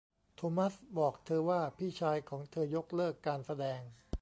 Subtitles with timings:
[0.35, 3.81] โทมัสบอกเธอว่าพี่ชายของเธอยกเลิกการแสดง